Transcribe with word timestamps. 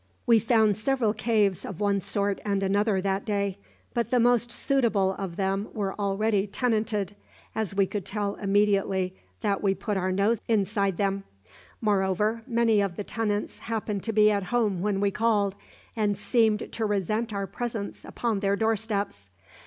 "We 0.25 0.39
found 0.39 0.77
several 0.77 1.13
caves 1.13 1.63
of 1.63 1.79
one 1.79 1.99
sort 1.99 2.41
and 2.43 2.63
another 2.63 3.01
that 3.01 3.23
day; 3.23 3.59
but 3.93 4.09
the 4.09 4.19
most 4.19 4.51
suitable 4.51 5.13
of 5.13 5.35
them 5.35 5.67
were 5.75 5.93
already 5.93 6.47
tenanted, 6.47 7.15
as 7.53 7.75
we 7.75 7.85
could 7.85 8.03
tell 8.03 8.33
immediately 8.37 9.13
that 9.41 9.61
we 9.61 9.75
put 9.75 9.97
our 9.97 10.11
noses 10.11 10.43
inside 10.47 10.97
them. 10.97 11.23
Moreover, 11.81 12.41
many 12.47 12.81
of 12.81 12.95
the 12.95 13.03
tenants 13.03 13.59
happened 13.59 14.01
to 14.01 14.11
be 14.11 14.31
at 14.31 14.45
home 14.45 14.81
when 14.81 15.01
we 15.01 15.11
called, 15.11 15.53
and 15.95 16.17
seemed 16.17 16.71
to 16.71 16.85
resent 16.87 17.31
our 17.31 17.45
presence 17.45 18.03
upon 18.03 18.39
their 18.39 18.55
doorsteps. 18.55 19.29